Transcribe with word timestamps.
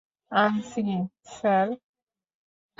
আনছি, 0.31 0.81
স্যার। 1.29 1.67